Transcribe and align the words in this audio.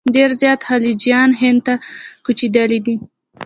ډېر 0.15 0.29
زیات 0.41 0.59
خلجیان 0.67 1.29
هند 1.41 1.59
ته 1.67 1.73
کوچېدلي 2.25 2.79
دي. 2.85 2.95